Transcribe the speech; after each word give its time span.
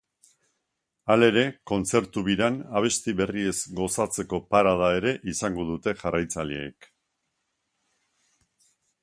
Halere, 1.15 1.43
kontzertu-biran 1.71 2.57
abesti 2.79 3.15
berriez 3.19 3.55
gozatzeko 3.81 4.41
parada 4.55 4.89
ere 5.01 5.13
izango 5.35 5.67
dute 5.69 5.95
jarraitzaileek. 6.01 6.91